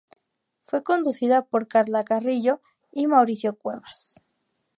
Fue 0.63 0.81
conducida 0.81 1.45
por 1.45 1.67
Karla 1.67 2.03
Carrillo 2.03 2.59
y 2.91 3.05
Mauricio 3.05 3.55
Cuevas. 3.59 4.23